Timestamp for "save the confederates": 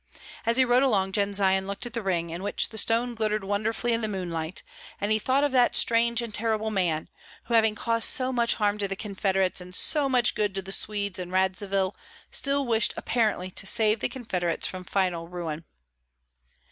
13.67-14.65